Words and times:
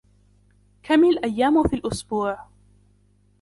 كم 0.83 1.03
الأيام 1.05 1.63
في 1.63 1.75
الأسبوع؟ 1.75 2.39